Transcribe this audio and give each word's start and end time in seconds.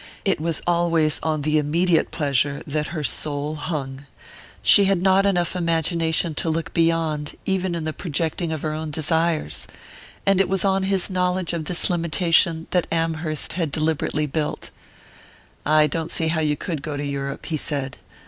It 0.25 0.41
was 0.41 0.63
always 0.65 1.19
on 1.21 1.43
the 1.43 1.59
immediate 1.59 2.09
pleasure 2.09 2.63
that 2.65 2.87
her 2.87 3.03
soul 3.03 3.53
hung: 3.53 4.07
she 4.63 4.85
had 4.85 4.99
not 4.99 5.27
enough 5.27 5.55
imagination 5.55 6.33
to 6.41 6.49
look 6.49 6.73
beyond, 6.73 7.35
even 7.45 7.75
in 7.75 7.83
the 7.83 7.93
projecting 7.93 8.51
of 8.51 8.63
her 8.63 8.73
own 8.73 8.89
desires. 8.89 9.67
And 10.25 10.41
it 10.41 10.49
was 10.49 10.65
on 10.65 10.85
his 10.89 11.11
knowledge 11.11 11.53
of 11.53 11.65
this 11.65 11.87
limitation 11.87 12.65
that 12.71 12.87
Amherst 12.91 13.53
had 13.53 13.71
deliberately 13.71 14.25
built. 14.25 14.71
"I 15.67 15.85
don't 15.85 16.09
see 16.09 16.29
how 16.29 16.39
you 16.41 16.57
could 16.57 16.81
go 16.81 16.97
to 16.97 17.05
Europe," 17.05 17.45
he 17.45 17.55
said. 17.57 17.97